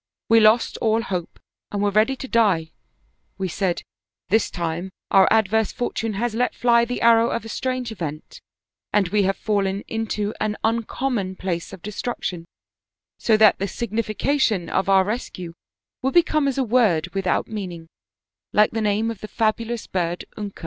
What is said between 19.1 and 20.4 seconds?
of the fabulous bird